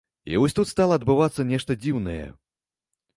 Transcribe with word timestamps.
І 0.31 0.37
вось 0.43 0.55
тут 0.59 0.69
стала 0.71 0.95
адбывацца 1.01 1.45
нешта 1.51 1.75
дзіўнае. 1.83 2.25